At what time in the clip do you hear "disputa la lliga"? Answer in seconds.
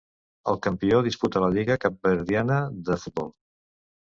1.07-1.77